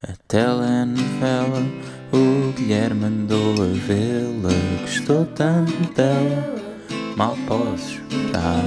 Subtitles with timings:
[0.00, 1.60] A telenovela,
[2.12, 4.54] o Guilherme mandou a vê-la.
[4.82, 6.54] Gostou tanto dela,
[7.16, 8.62] mal posso esperar.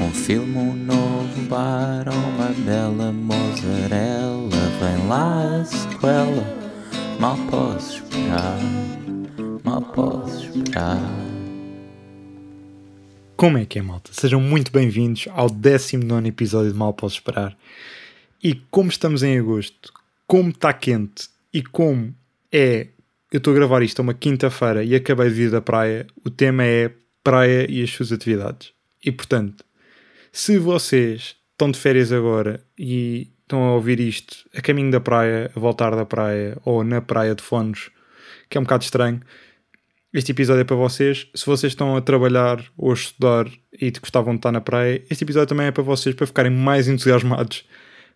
[0.00, 4.48] Um filme, um novo bar, uma bela mozzarella.
[4.78, 6.46] Vem lá a sequela,
[7.18, 8.60] mal posso esperar.
[9.64, 11.02] Mal posso esperar.
[13.36, 14.12] Como é que é, malta?
[14.12, 17.56] Sejam muito bem-vindos ao 19 episódio de Mal Posso Esperar.
[18.40, 19.92] E como estamos em agosto,
[20.28, 22.14] como está quente e como
[22.52, 22.88] é.
[23.32, 26.30] Eu estou a gravar isto a uma quinta-feira e acabei de vir da praia, o
[26.30, 26.90] tema é
[27.24, 28.72] praia e as suas atividades.
[29.04, 29.64] E portanto,
[30.32, 35.50] se vocês estão de férias agora e estão a ouvir isto a caminho da praia,
[35.54, 37.90] a voltar da praia ou na praia de fones,
[38.48, 39.20] que é um bocado estranho,
[40.12, 41.26] este episódio é para vocês.
[41.34, 43.46] Se vocês estão a trabalhar ou a estudar
[43.78, 46.88] e gostavam de estar na praia, este episódio também é para vocês para ficarem mais
[46.88, 47.64] entusiasmados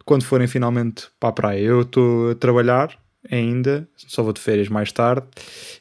[0.04, 1.60] quando forem finalmente para a praia.
[1.60, 2.98] Eu estou a trabalhar
[3.30, 5.26] ainda, só vou de férias mais tarde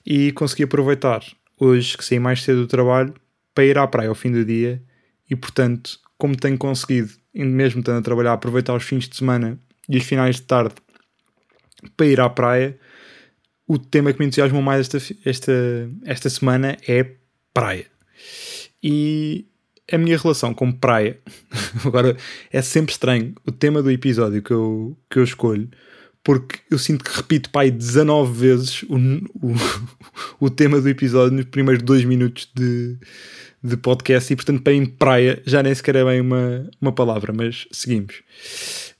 [0.06, 1.24] e consegui aproveitar
[1.60, 3.14] hoje que saí mais cedo do trabalho
[3.54, 4.82] para ir à praia ao fim do dia
[5.30, 9.58] e, portanto, como tenho conseguido, mesmo estando a trabalhar, aproveitar os fins de semana
[9.90, 10.76] e os finais de tarde
[11.98, 12.78] para ir à praia,
[13.68, 17.06] o tema que me entusiasmou mais esta, esta, esta semana é
[17.54, 17.86] praia.
[18.84, 19.46] E
[19.92, 21.20] a minha relação com praia,
[21.86, 22.16] agora
[22.52, 25.70] é sempre estranho o tema do episódio que eu, que eu escolho,
[26.24, 29.56] porque eu sinto que repito pai 19 vezes o, o,
[30.46, 32.98] o tema do episódio nos primeiros dois minutos de,
[33.64, 37.34] de podcast e portanto para em praia já nem sequer é bem uma, uma palavra,
[37.34, 38.24] mas seguimos.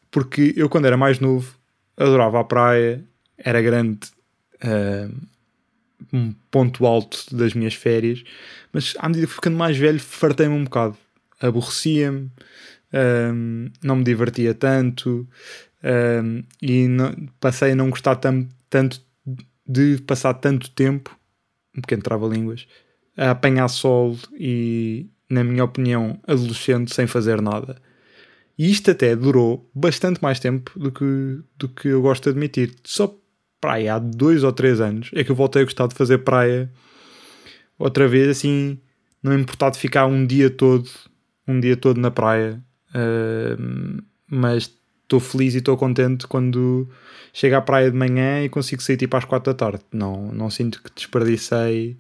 [0.10, 1.56] Porque eu quando era mais novo
[1.98, 3.04] adorava a praia,
[3.38, 4.00] era grande
[4.64, 5.31] uh,
[6.12, 8.24] um ponto alto das minhas férias,
[8.72, 10.98] mas à medida que ficando mais velho, fartei-me um bocado.
[11.40, 12.30] Aborrecia-me,
[13.34, 15.28] um, não me divertia tanto
[15.84, 19.02] um, e não, passei a não gostar tam, tanto
[19.68, 21.18] de passar tanto tempo,
[21.76, 22.68] um pequeno trava-línguas,
[23.18, 27.82] a apanhar sol e, na minha opinião, adolescente sem fazer nada.
[28.58, 32.76] E isto até durou bastante mais tempo do que, do que eu gosto de admitir.
[32.84, 33.18] Só
[33.62, 36.70] praia há dois ou três anos é que eu voltei a gostar de fazer praia
[37.78, 38.80] outra vez, assim,
[39.22, 40.90] não importar de ficar um dia todo,
[41.48, 46.90] um dia todo na praia, uh, mas estou feliz e estou contente quando
[47.34, 49.84] chego à praia de manhã e consigo sair tipo às quatro da tarde.
[49.92, 51.98] Não, não sinto que desperdicei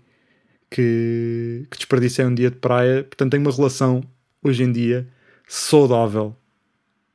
[0.69, 4.03] que, que desperdicei um dia de praia, portanto tenho uma relação
[4.41, 5.07] hoje em dia
[5.47, 6.35] saudável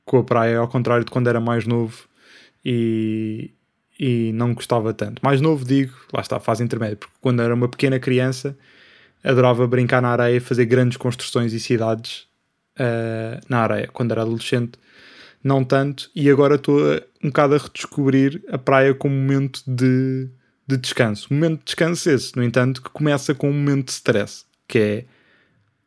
[0.05, 2.07] com a praia, ao contrário de quando era mais novo
[2.65, 3.51] e,
[3.99, 5.21] e não gostava tanto.
[5.23, 8.57] Mais novo, digo, lá está, fase intermédia, porque quando era uma pequena criança
[9.27, 12.27] adorava brincar na areia, fazer grandes construções e cidades
[12.79, 13.89] uh, na areia.
[13.93, 14.79] Quando era adolescente,
[15.43, 16.81] não tanto, e agora estou
[17.23, 20.29] um bocado a redescobrir a praia como momento de,
[20.67, 21.33] de descanso.
[21.33, 25.05] Momento de descanso esse, no entanto, que começa com um momento de stress, que é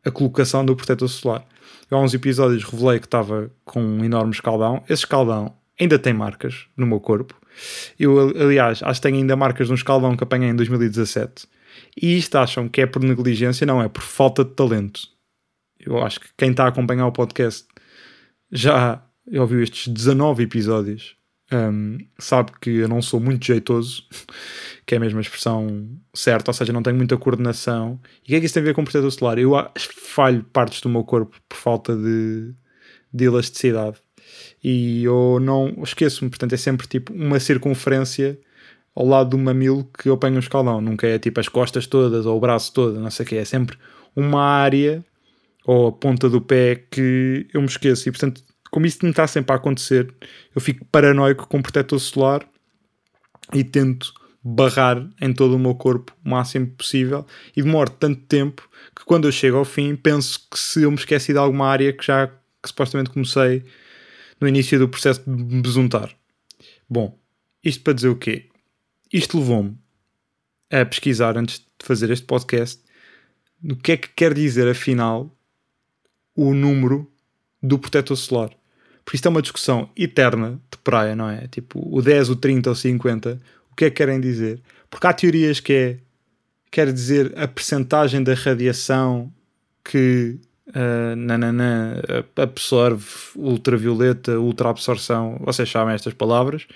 [0.06, 1.46] a colocação do protetor solar.
[1.90, 4.84] Eu, há uns episódios revelei que estava com um enorme escaldão.
[4.84, 7.36] Esse escaldão ainda tem marcas no meu corpo.
[8.00, 11.48] Eu, aliás, acho que tenho ainda marcas no escaldão que apanhei em 2017.
[12.02, 13.66] E isto acham que é por negligência?
[13.66, 15.02] Não, é por falta de talento.
[15.80, 17.66] Eu acho que quem está a acompanhar o podcast
[18.52, 21.16] já ouviu estes 19 episódios.
[21.52, 24.04] Um, sabe que eu não sou muito jeitoso,
[24.86, 28.00] que é a mesma expressão certa, ou seja, não tenho muita coordenação.
[28.24, 29.40] E o que é que isso tem a ver com o protetor solar?
[29.40, 32.54] Eu falho partes do meu corpo por falta de,
[33.12, 33.98] de elasticidade
[34.64, 38.40] e eu não esqueço-me, portanto é sempre tipo uma circunferência
[38.96, 42.26] ao lado do mamilo que eu ponho o escaldão, nunca é tipo as costas todas
[42.26, 43.78] ou o braço todo, não sei o que, é sempre
[44.16, 45.04] uma área
[45.66, 48.10] ou a ponta do pé que eu me esqueço.
[48.10, 50.14] E portanto como isso me está sempre a acontecer
[50.54, 52.48] eu fico paranoico com o protetor solar
[53.54, 57.26] e tento barrar em todo o meu corpo o máximo possível.
[57.56, 60.98] E demoro tanto tempo que quando eu chego ao fim penso que se eu me
[60.98, 63.64] esqueci de alguma área que já que supostamente comecei
[64.40, 66.16] no início do processo de me besuntar.
[66.90, 67.18] Bom,
[67.64, 68.48] isto para dizer o quê?
[69.12, 69.78] Isto levou-me
[70.70, 72.82] a pesquisar antes de fazer este podcast
[73.62, 75.36] no que é que quer dizer afinal
[76.36, 77.12] o número
[77.62, 78.50] do protetor solar.
[79.04, 81.48] Porque isto é uma discussão eterna de praia, não é?
[81.48, 83.42] Tipo, o 10, o 30 ou 50,
[83.72, 84.62] o que é que querem dizer?
[84.90, 85.98] Porque há teorias que é,
[86.72, 89.34] quer dizer a percentagem da radiação
[89.84, 90.40] que
[90.70, 91.96] uh, nananã,
[92.36, 93.06] absorve
[93.36, 96.68] ultravioleta, ultraabsorção, vocês sabem estas palavras.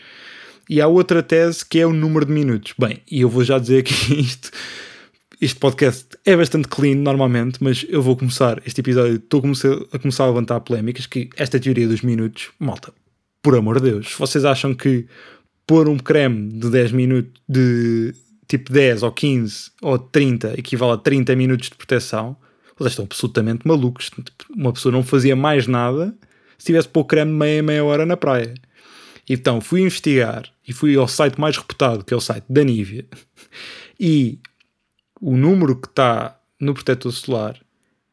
[0.69, 2.73] E há outra tese que é o número de minutos.
[2.77, 4.49] Bem, e eu vou já dizer que isto,
[5.41, 9.39] este podcast é bastante clean normalmente, mas eu vou começar este episódio, estou
[9.91, 12.93] a começar a levantar polémicas, que esta teoria dos minutos, malta,
[13.41, 15.05] por amor de Deus, vocês acham que
[15.67, 18.13] pôr um creme de 10 minutos, de
[18.47, 22.37] tipo 10 ou 15 ou 30, equivale a 30 minutos de proteção,
[22.77, 24.09] vocês estão absolutamente malucos.
[24.49, 26.15] Uma pessoa não fazia mais nada
[26.57, 28.53] se tivesse pôr creme meia, meia hora na praia.
[29.29, 33.05] Então fui investigar e fui ao site mais reputado, que é o site da Nivea,
[33.99, 34.39] e
[35.21, 37.59] o número que está no protetor solar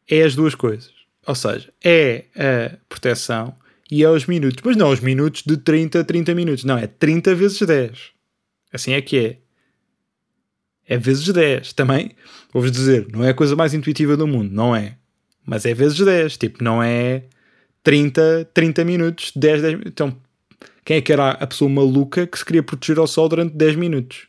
[0.09, 0.91] é as duas coisas.
[1.25, 3.55] Ou seja, é a proteção
[3.89, 4.61] e é os minutos.
[4.65, 6.63] Mas não os minutos de 30 a 30 minutos.
[6.63, 8.11] Não, é 30 vezes 10.
[8.73, 9.37] Assim é que é.
[10.91, 11.71] É vezes 10.
[11.71, 12.11] Também,
[12.51, 14.53] vou-vos dizer, não é a coisa mais intuitiva do mundo.
[14.53, 14.97] Não é.
[15.45, 16.35] Mas é vezes 10.
[16.35, 17.23] Tipo, não é
[17.81, 20.13] 30, 30 minutos, 10, 10 Então,
[20.83, 23.77] quem é que era a pessoa maluca que se queria proteger ao sol durante 10
[23.77, 24.27] minutos?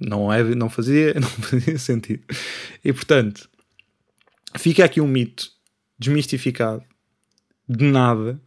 [0.00, 2.22] Não, é, não, fazia, não fazia sentido.
[2.84, 3.50] E portanto,
[4.56, 5.50] fica aqui um mito
[5.98, 6.84] desmistificado
[7.68, 8.40] de nada.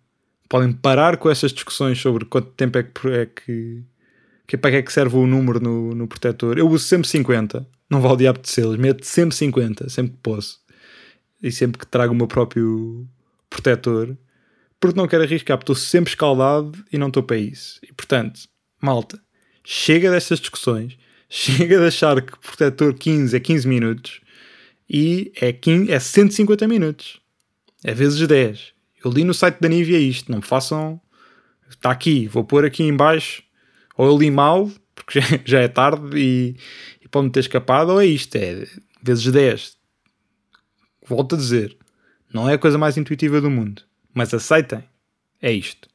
[0.47, 3.83] Podem parar com essas discussões sobre quanto tempo é que, é que,
[4.47, 6.57] que para que é que serve o número no, no protetor.
[6.57, 10.19] Eu uso sempre 50, não vale o diabo de selos, meto sempre 50, sempre que
[10.21, 10.59] posso.
[11.41, 13.07] E sempre que trago o meu próprio
[13.49, 14.17] protetor,
[14.79, 17.79] porque não quero arriscar, porque estou sempre escaldado e não estou para isso.
[17.83, 18.41] E portanto,
[18.81, 19.19] malta,
[19.63, 20.97] chega destas discussões,
[21.29, 24.21] chega de achar que protetor 15 é 15 minutos
[24.89, 27.19] e é, 15, é 150 minutos.
[27.83, 28.73] É vezes 10.
[29.03, 30.99] Eu li no site da Nivea isto, não me façam.
[31.69, 33.43] Está aqui, vou pôr aqui em baixo.
[33.97, 36.55] Ou eu li mal, porque já, é tarde e,
[37.03, 38.65] e pode-me ter escapado, ou é isto, é
[39.01, 39.77] vezes 10.
[41.07, 41.77] Volto a dizer,
[42.33, 43.83] não é a coisa mais intuitiva do mundo,
[44.13, 44.83] mas aceitem,
[45.41, 45.87] é isto.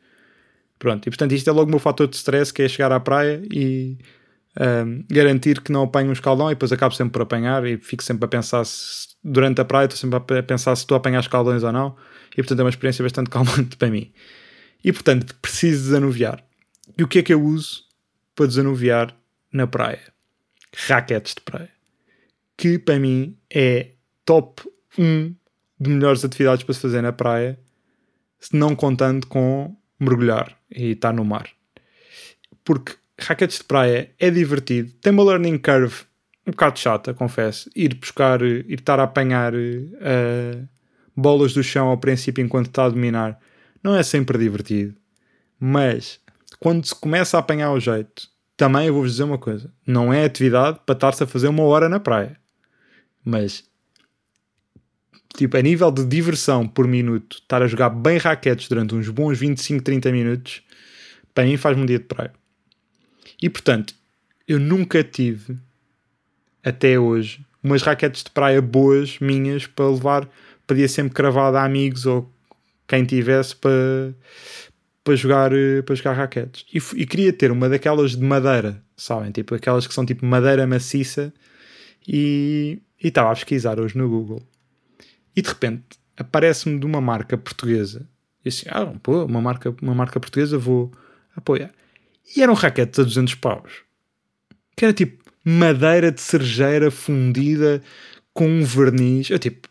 [0.79, 2.99] Pronto, e portanto isto é logo o meu fator de stress, que é chegar à
[2.99, 3.99] praia e
[4.59, 8.03] um, garantir que não apanho um escaldão e depois acabo sempre por apanhar e fico
[8.03, 11.21] sempre a pensar se, durante a praia, estou sempre a pensar se estou a apanhar
[11.21, 11.97] escaldões ou não
[12.33, 14.11] e portanto é uma experiência bastante calmante para mim.
[14.83, 16.43] E portanto preciso desanuviar.
[16.97, 17.90] E o que é que eu uso
[18.41, 19.15] para desanuviar
[19.53, 20.01] na praia?
[20.75, 21.69] Raquetes de praia.
[22.57, 23.91] Que para mim é
[24.25, 24.63] top
[24.99, 25.35] 1
[25.79, 27.61] de melhores atividades para se fazer na praia,
[28.39, 31.51] se não contando com mergulhar e estar no mar.
[32.65, 36.05] Porque raquetes de praia é divertido, tem uma learning curve
[36.47, 37.69] um bocado chata, confesso.
[37.77, 40.69] Ir buscar, ir estar a apanhar uh,
[41.15, 43.39] bolas do chão ao princípio enquanto está a dominar
[43.85, 44.97] não é sempre divertido.
[45.59, 46.19] Mas
[46.59, 48.30] quando se começa a apanhar o jeito,
[48.61, 51.89] também eu vou-vos dizer uma coisa: não é atividade para estar-se a fazer uma hora
[51.89, 52.37] na praia.
[53.25, 53.65] Mas
[55.35, 59.39] tipo, a nível de diversão por minuto, estar a jogar bem raquetes durante uns bons
[59.39, 60.63] 25, 30 minutos,
[61.33, 62.35] para mim faz-me um dia de praia.
[63.41, 63.95] E portanto,
[64.47, 65.57] eu nunca tive,
[66.63, 70.29] até hoje, umas raquetes de praia boas minhas para levar,
[70.67, 72.31] podia sempre cravado a amigos ou
[72.87, 74.15] quem tivesse para,
[75.05, 75.51] para, jogar,
[75.85, 76.65] para jogar raquetes.
[76.73, 79.31] E, e queria ter uma daquelas de madeira, sabem?
[79.31, 81.33] Tipo aquelas que são tipo madeira maciça.
[82.07, 84.43] E, e estava a pesquisar hoje no Google.
[85.35, 85.85] E de repente
[86.17, 88.09] aparece-me de uma marca portuguesa.
[88.45, 90.91] E assim, ah, pô, uma marca, uma marca portuguesa, vou
[91.37, 91.71] apoiar.
[92.37, 93.83] E eram raquetes a 200 paus.
[94.77, 97.83] Que era tipo madeira de cerejeira fundida
[98.33, 99.31] com um verniz.
[99.31, 99.69] Eu tipo,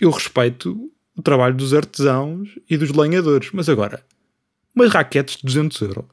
[0.00, 4.04] eu respeito o trabalho dos artesãos e dos lenhadores, mas agora,
[4.74, 6.04] umas raquetes de 200 euros.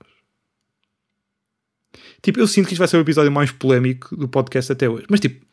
[2.21, 5.05] Tipo, eu sinto que isto vai ser o episódio mais polémico do podcast até hoje.
[5.09, 5.45] Mas tipo,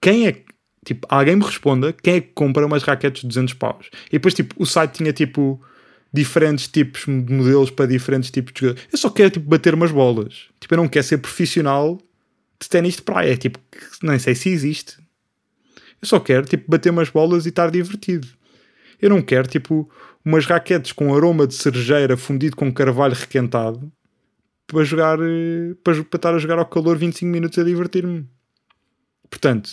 [0.00, 0.44] quem é
[0.84, 3.88] Tipo, alguém me responda quem é que compra umas raquetes de 200 paus.
[4.08, 5.60] E depois, tipo, o site tinha tipo
[6.12, 8.88] diferentes tipos de modelos para diferentes tipos de jogadores.
[8.92, 10.48] Eu só quero tipo bater umas bolas.
[10.60, 11.98] Tipo, eu não quero ser profissional
[12.60, 13.32] de ténis de praia.
[13.32, 13.58] É, tipo,
[14.02, 14.98] nem sei se existe.
[16.00, 18.28] Eu só quero tipo bater umas bolas e estar divertido.
[19.00, 19.90] Eu não quero tipo
[20.24, 23.92] umas raquetes com aroma de cerejeira fundido com carvalho requentado
[24.66, 28.26] para jogar eh, para, para estar a jogar ao calor 25 minutos a divertir-me.
[29.28, 29.70] Portanto,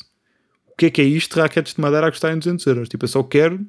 [0.67, 1.39] o que é que é isto?
[1.39, 2.89] Raquetes de madeira a custarem 200 euros.
[2.89, 3.65] Tipo, eu só quero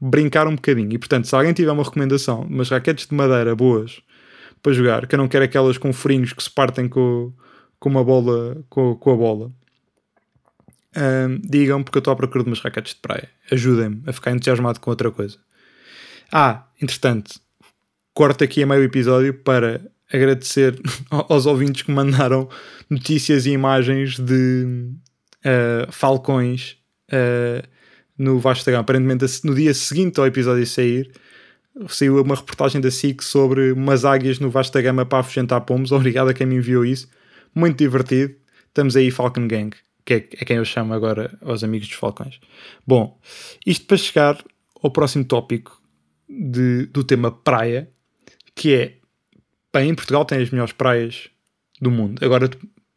[0.00, 0.92] brincar um bocadinho.
[0.92, 4.02] E portanto, se alguém tiver uma recomendação, umas raquetes de madeira boas
[4.62, 7.32] para jogar, que eu não quero aquelas com furinhos que se partem com,
[7.78, 9.52] com uma bola, com, com a bola,
[10.96, 13.28] um, digam porque eu estou à procura de umas raquetes de praia.
[13.50, 15.38] Ajudem-me a ficar entusiasmado com outra coisa.
[16.30, 17.40] Ah, entretanto,
[18.12, 19.80] corto aqui a meio episódio para
[20.12, 22.48] agradecer aos ouvintes que mandaram
[22.88, 24.90] notícias e imagens de
[25.44, 26.76] uh, falcões
[27.10, 27.66] uh,
[28.16, 28.38] no
[28.70, 28.80] Gama.
[28.80, 31.10] Aparentemente, no dia seguinte ao episódio sair,
[31.88, 35.90] saiu uma reportagem da SIC sobre umas águias no Vasco da Gama para afugentar pomos.
[35.92, 37.08] Obrigado a quem me enviou isso.
[37.54, 38.34] Muito divertido.
[38.68, 42.40] Estamos aí, Falcon Gang, que é, é quem eu chamo agora aos amigos dos Falcões.
[42.86, 43.20] Bom,
[43.64, 44.44] isto para chegar
[44.82, 45.80] ao próximo tópico
[46.38, 47.90] de, do tema praia,
[48.54, 48.94] que é
[49.72, 51.28] bem, em Portugal tem as melhores praias
[51.80, 52.24] do mundo.
[52.24, 52.48] Agora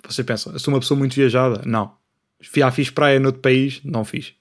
[0.08, 1.62] você pensa, sou uma pessoa muito viajada?
[1.66, 1.96] Não.
[2.40, 3.82] Já fiz praia noutro país?
[3.84, 4.34] Não fiz.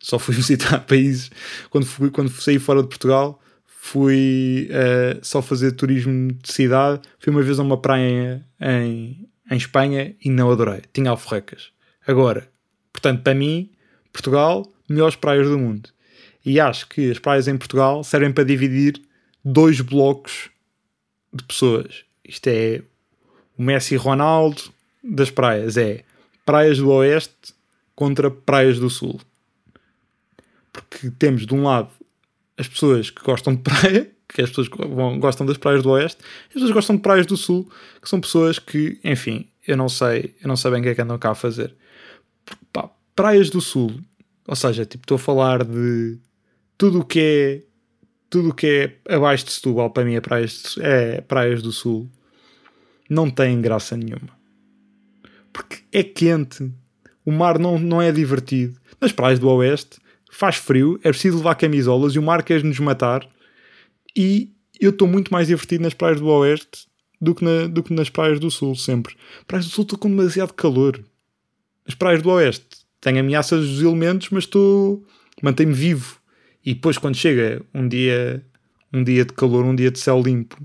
[0.00, 1.30] Só fui visitar países
[1.70, 3.40] quando, fui, quando saí fora de Portugal.
[3.66, 7.00] Fui uh, só fazer turismo de cidade.
[7.18, 10.82] Fui uma vez a uma praia em, em Espanha e não adorei.
[10.92, 11.70] Tinha alforrecas.
[12.06, 12.48] Agora,
[12.92, 13.70] portanto, para mim,
[14.12, 15.90] Portugal, melhores praias do mundo.
[16.48, 18.98] E acho que as praias em Portugal servem para dividir
[19.44, 20.48] dois blocos
[21.30, 22.06] de pessoas.
[22.24, 22.80] Isto é
[23.58, 24.62] o Messi Ronaldo
[25.04, 25.76] das praias.
[25.76, 26.04] É
[26.46, 27.52] praias do Oeste
[27.94, 29.20] contra praias do Sul.
[30.72, 31.90] Porque temos de um lado
[32.56, 34.68] as pessoas que gostam de praia, que as pessoas
[35.20, 38.22] gostam das praias do Oeste, e as pessoas gostam de praias do Sul, que são
[38.22, 41.18] pessoas que, enfim, eu não sei, eu não sei bem o que é que andam
[41.18, 41.76] cá a fazer.
[42.72, 44.00] Pá, praias do Sul,
[44.46, 46.18] ou seja, tipo, estou a falar de
[46.78, 47.62] tudo o que é
[48.30, 48.66] tudo o que
[49.08, 52.10] é abaixo de Setúbal, para mim é praias, é praias do Sul,
[53.08, 54.38] não tem graça nenhuma.
[55.52, 56.70] Porque é quente,
[57.24, 58.78] o mar não, não é divertido.
[59.00, 59.98] Nas praias do Oeste
[60.30, 63.26] faz frio, é preciso levar camisolas e o mar quer nos matar.
[64.14, 66.86] E eu estou muito mais divertido nas praias do Oeste
[67.20, 69.16] do que, na, do que nas praias do Sul, sempre.
[69.46, 71.02] Praias do Sul estou com demasiado calor.
[71.86, 72.66] As praias do Oeste
[73.00, 75.04] têm ameaças dos elementos, mas estou.
[75.42, 76.18] mantenho-me vivo.
[76.64, 78.44] E depois, quando chega um dia,
[78.92, 80.56] um dia de calor, um dia de céu limpo,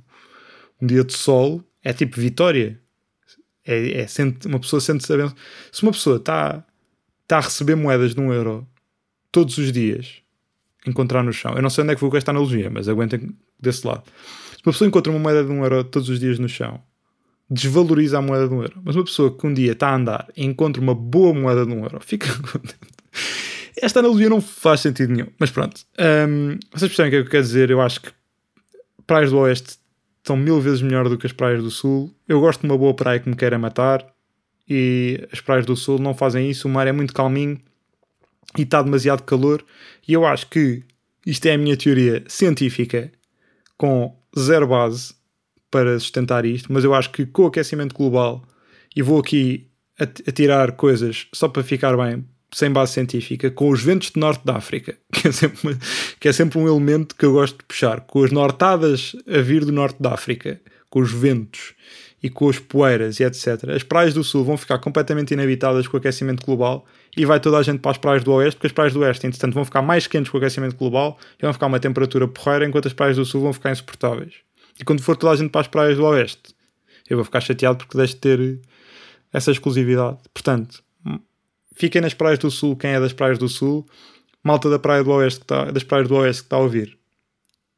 [0.82, 2.80] um dia de sol, é tipo vitória.
[3.66, 5.14] É, é sente, uma pessoa sente-se
[5.72, 6.66] Se uma pessoa está
[7.28, 8.68] tá a receber moedas de um euro
[9.32, 10.22] todos os dias,
[10.86, 13.36] encontrar no chão, eu não sei onde é que vou com esta analogia, mas aguentem
[13.60, 14.04] desse lado.
[14.52, 16.82] Se uma pessoa encontra uma moeda de um euro todos os dias no chão,
[17.50, 18.82] desvaloriza a moeda de um euro.
[18.84, 21.72] Mas uma pessoa que um dia está a andar e encontra uma boa moeda de
[21.72, 22.93] um euro, fica contente.
[23.82, 25.28] Esta analogia não faz sentido nenhum.
[25.40, 25.82] Mas pronto.
[26.00, 27.70] Um, vocês percebem o que é que eu quero dizer?
[27.70, 28.12] Eu acho que
[29.06, 29.78] praias do Oeste
[30.26, 32.14] são mil vezes melhor do que as praias do Sul.
[32.28, 34.06] Eu gosto de uma boa praia que me queira matar
[34.70, 36.68] e as praias do Sul não fazem isso.
[36.68, 37.60] O mar é muito calminho
[38.58, 39.64] e está demasiado calor.
[40.08, 40.84] E eu acho que
[41.26, 43.12] isto é a minha teoria científica
[43.78, 45.14] com zero base
[45.70, 48.44] para sustentar isto, mas eu acho que com o aquecimento global,
[48.96, 49.68] e vou aqui
[50.00, 52.24] a, a tirar coisas só para ficar bem,
[52.54, 55.78] sem base científica, com os ventos de norte da África, que é, sempre,
[56.20, 59.66] que é sempre um elemento que eu gosto de puxar, com as nortadas a vir
[59.66, 61.74] do norte da África, com os ventos
[62.22, 63.70] e com as poeiras e etc.
[63.76, 66.86] As praias do sul vão ficar completamente inabitadas com o aquecimento global
[67.18, 69.28] e vai toda a gente para as praias do oeste, porque as praias do oeste,
[69.28, 72.66] entretanto, vão ficar mais quentes com o aquecimento global e vão ficar uma temperatura porreira,
[72.66, 74.36] enquanto as praias do sul vão ficar insuportáveis.
[74.80, 76.56] E quando for toda a gente para as praias do oeste,
[77.10, 78.60] eu vou ficar chateado porque deixo de ter
[79.34, 80.18] essa exclusividade.
[80.34, 80.82] Portanto,
[81.74, 83.86] fiquem nas praias do sul, quem é das praias do sul,
[84.44, 86.98] malta da praia do oeste que tá, das praias do oeste que está a ouvir.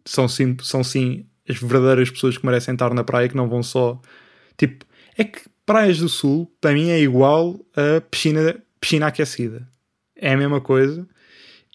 [0.05, 3.61] São sim, são sim as verdadeiras pessoas que merecem estar na praia, que não vão
[3.61, 3.99] só.
[4.57, 4.85] Tipo,
[5.17, 9.67] é que praias do sul, para mim, é igual a piscina, piscina aquecida.
[10.15, 11.07] É a mesma coisa.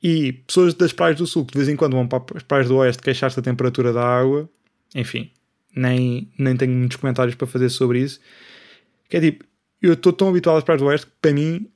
[0.02, 2.68] E pessoas das praias do sul que de vez em quando vão para as praias
[2.68, 4.48] do oeste queixar-se da temperatura da água,
[4.94, 5.30] enfim,
[5.76, 8.18] nem, nem tenho muitos comentários para fazer sobre isso.
[9.08, 9.44] Que é tipo,
[9.82, 11.70] eu estou tão habituado às praias do oeste que para mim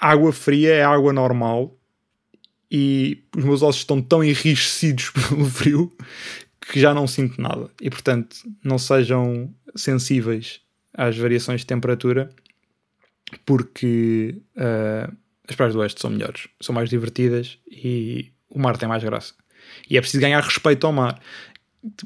[0.00, 1.76] água fria é água normal
[2.70, 5.92] e os meus ossos estão tão enrijecidos pelo frio
[6.60, 7.68] que já não sinto nada.
[7.80, 10.60] E portanto, não sejam sensíveis
[10.94, 12.30] às variações de temperatura,
[13.44, 15.16] porque uh,
[15.48, 19.34] as praias do Oeste são melhores, são mais divertidas e o mar tem mais graça.
[19.88, 21.20] E é preciso ganhar respeito ao mar.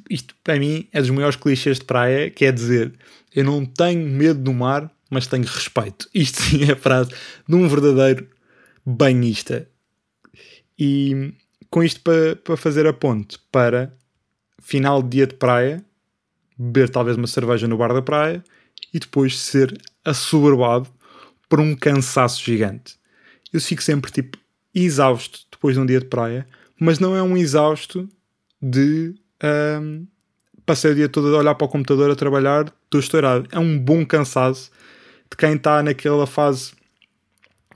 [0.08, 2.94] Isto para mim é dos maiores clichês de praia, que é dizer
[3.34, 6.08] eu não tenho medo do mar, mas tenho respeito.
[6.12, 7.10] Isto sim é a frase
[7.48, 8.28] de um verdadeiro
[8.84, 9.68] banhista.
[10.78, 11.32] E
[11.70, 13.96] com isto para, fazer a ponte para
[14.60, 15.84] final de dia de praia,
[16.58, 18.42] beber talvez uma cerveja no bar da praia
[18.92, 20.88] e depois ser assoberbado
[21.48, 22.96] por um cansaço gigante.
[23.52, 24.36] Eu fico sempre tipo
[24.74, 26.46] exausto depois de um dia de praia,
[26.78, 28.08] mas não é um exausto
[28.60, 29.14] de
[29.80, 30.06] um,
[30.66, 33.46] passei o dia todo a olhar para o computador a trabalhar, estou estourado.
[33.52, 34.70] É um bom cansaço
[35.30, 36.72] de quem está naquela fase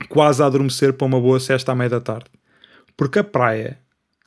[0.07, 2.29] quase a adormecer para uma boa cesta à meia da tarde.
[2.95, 3.79] Porque a praia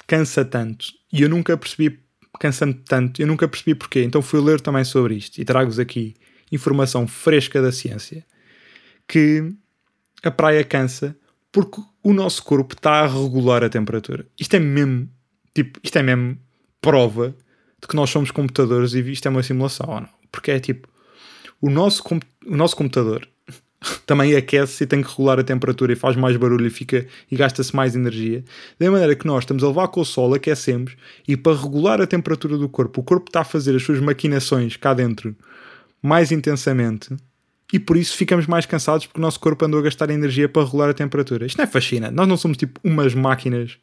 [0.06, 2.00] cansa tanto e eu nunca percebi,
[2.38, 4.02] cansando tanto, eu nunca percebi porquê.
[4.02, 6.14] Então fui ler também sobre isto e trago-vos aqui
[6.50, 8.24] informação fresca da ciência
[9.08, 9.52] que
[10.22, 11.16] a praia cansa
[11.50, 14.26] porque o nosso corpo está a regular a temperatura.
[14.38, 15.08] Isto é mesmo,
[15.54, 16.38] tipo, isto é mesmo
[16.80, 17.34] prova
[17.80, 20.08] de que nós somos computadores e isto é uma simulação ou não.
[20.30, 20.88] Porque é tipo,
[21.60, 22.02] o nosso,
[22.46, 23.28] o nosso computador,
[24.06, 27.36] também aquece e tem que regular a temperatura e faz mais barulho e, fica, e
[27.36, 28.44] gasta-se mais energia.
[28.78, 30.96] Da maneira que nós estamos a levar com o sol, aquecemos
[31.26, 34.76] e para regular a temperatura do corpo, o corpo está a fazer as suas maquinações
[34.76, 35.34] cá dentro
[36.02, 37.16] mais intensamente
[37.72, 40.64] e por isso ficamos mais cansados porque o nosso corpo andou a gastar energia para
[40.64, 41.46] regular a temperatura.
[41.46, 42.14] Isto não é fascinante.
[42.14, 43.78] Nós não somos tipo umas máquinas.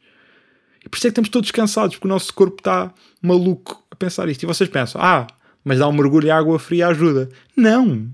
[0.84, 3.96] E por isso é que estamos todos cansados porque o nosso corpo está maluco a
[3.96, 4.44] pensar isto.
[4.44, 5.26] E vocês pensam, ah,
[5.64, 7.28] mas dar um mergulho em água fria ajuda.
[7.56, 8.08] Não!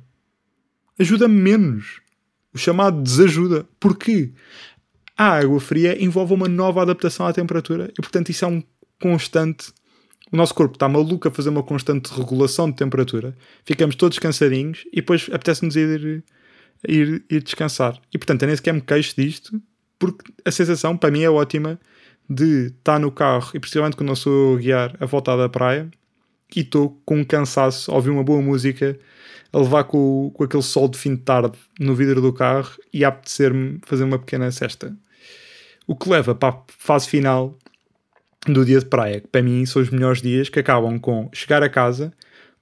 [0.99, 2.01] Ajuda menos.
[2.53, 3.67] O chamado desajuda.
[3.79, 4.33] Porquê?
[5.17, 8.63] A água fria envolve uma nova adaptação à temperatura e, portanto, isso é um
[9.01, 9.73] constante.
[10.33, 13.37] O nosso corpo está maluco a fazer uma constante regulação de temperatura.
[13.65, 16.25] Ficamos todos cansadinhos e depois apetece-nos ir,
[16.87, 18.01] ir, ir descansar.
[18.13, 19.61] E, portanto, eu nem sequer me queixo disto
[19.99, 21.79] porque a sensação, para mim, é ótima
[22.29, 25.89] de estar no carro e, principalmente quando eu sou a guiar a voltar da praia
[26.55, 28.99] e estou com um cansaço a ouvir uma boa música
[29.53, 33.05] a levar com, com aquele sol de fim de tarde no vidro do carro e
[33.05, 34.97] a apetecer-me fazer uma pequena cesta.
[35.87, 37.57] O que leva para a fase final
[38.47, 41.63] do dia de praia, que para mim são os melhores dias que acabam com chegar
[41.63, 42.13] a casa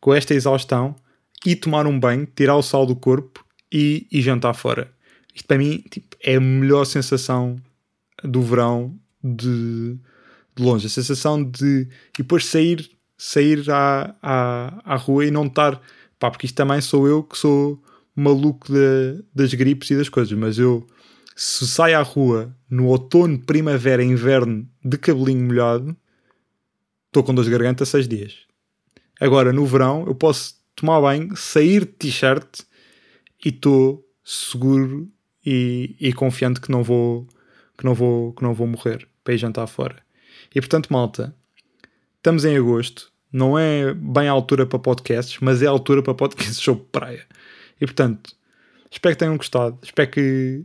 [0.01, 0.95] com esta exaustão
[1.45, 4.91] e tomar um banho, tirar o sal do corpo e, e jantar fora.
[5.35, 7.57] Isto para mim tipo, é a melhor sensação
[8.23, 9.97] do verão de,
[10.55, 10.87] de longe.
[10.87, 11.89] A sensação de
[12.19, 15.81] e depois sair, sair à, à, à rua e não estar
[16.19, 17.83] Pá, porque isto também sou eu que sou
[18.15, 20.87] maluco de, das gripes e das coisas, mas eu
[21.35, 25.97] se saio à rua no outono, primavera, inverno de cabelinho molhado,
[27.07, 28.45] estou com dor de garganta seis dias.
[29.21, 32.61] Agora no verão eu posso tomar banho, sair de t-shirt
[33.45, 35.11] e estou seguro
[35.45, 37.29] e, e, confiante que não vou
[37.77, 40.03] que não vou que não vou morrer para ir jantar fora.
[40.55, 41.35] E portanto, malta,
[42.17, 46.15] estamos em agosto não é bem a altura para podcasts, mas é a altura para
[46.15, 47.27] podcasts sobre praia.
[47.81, 48.31] E portanto,
[48.89, 50.65] espero que tenham gostado, espero que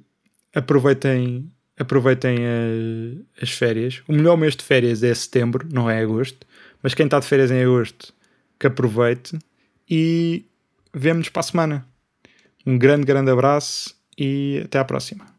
[0.53, 4.03] aproveitem, aproveitem a, as férias.
[4.07, 6.45] O melhor mês de férias é setembro, não é agosto,
[6.83, 8.13] mas quem está de férias em agosto,
[8.59, 9.39] que aproveite
[9.89, 10.45] e
[10.93, 11.87] vemo-nos para a semana.
[12.67, 15.38] Um grande, grande abraço e até à próxima.